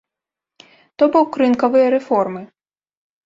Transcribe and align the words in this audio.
То 1.01 1.09
бок, 1.15 1.31
рынкавыя 1.43 1.87
рэформы. 1.97 2.41